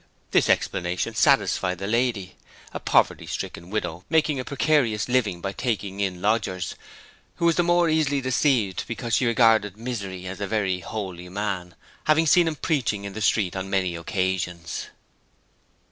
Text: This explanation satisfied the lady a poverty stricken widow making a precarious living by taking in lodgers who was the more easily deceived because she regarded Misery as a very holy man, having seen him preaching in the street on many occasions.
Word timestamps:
This 0.31 0.49
explanation 0.49 1.13
satisfied 1.13 1.77
the 1.77 1.85
lady 1.85 2.35
a 2.73 2.79
poverty 2.79 3.27
stricken 3.27 3.69
widow 3.69 4.03
making 4.09 4.39
a 4.39 4.43
precarious 4.43 5.07
living 5.07 5.41
by 5.41 5.51
taking 5.51 5.99
in 5.99 6.23
lodgers 6.23 6.73
who 7.35 7.45
was 7.45 7.55
the 7.55 7.61
more 7.61 7.87
easily 7.87 8.19
deceived 8.19 8.85
because 8.87 9.13
she 9.17 9.27
regarded 9.27 9.77
Misery 9.77 10.25
as 10.25 10.41
a 10.41 10.47
very 10.47 10.79
holy 10.79 11.29
man, 11.29 11.75
having 12.05 12.25
seen 12.25 12.47
him 12.47 12.55
preaching 12.55 13.03
in 13.05 13.13
the 13.13 13.21
street 13.21 13.55
on 13.55 13.69
many 13.69 13.93
occasions. 13.95 14.87